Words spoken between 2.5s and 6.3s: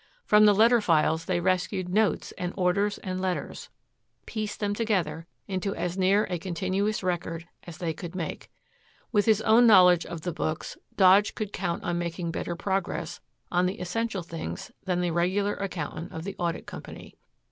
orders and letters, pieced them together into as near